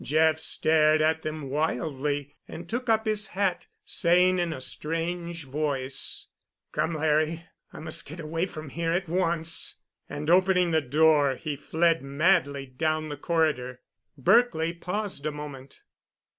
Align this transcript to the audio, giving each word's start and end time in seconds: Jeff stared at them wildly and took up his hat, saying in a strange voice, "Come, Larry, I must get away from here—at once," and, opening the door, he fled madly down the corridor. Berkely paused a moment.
Jeff 0.03 0.39
stared 0.39 0.99
at 0.99 1.21
them 1.21 1.47
wildly 1.51 2.33
and 2.47 2.67
took 2.67 2.89
up 2.89 3.05
his 3.05 3.27
hat, 3.37 3.67
saying 3.85 4.39
in 4.39 4.51
a 4.51 4.59
strange 4.59 5.45
voice, 5.45 6.25
"Come, 6.71 6.95
Larry, 6.95 7.45
I 7.71 7.77
must 7.81 8.07
get 8.07 8.19
away 8.19 8.47
from 8.47 8.69
here—at 8.69 9.07
once," 9.07 9.75
and, 10.09 10.27
opening 10.27 10.71
the 10.71 10.81
door, 10.81 11.35
he 11.35 11.55
fled 11.55 12.01
madly 12.01 12.65
down 12.65 13.09
the 13.09 13.15
corridor. 13.17 13.79
Berkely 14.19 14.73
paused 14.73 15.27
a 15.27 15.31
moment. 15.31 15.83